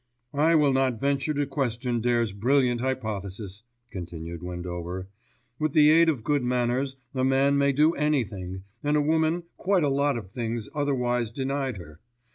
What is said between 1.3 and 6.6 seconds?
to question Dare's brilliant hypothesis," continued Windover. "With the aid of good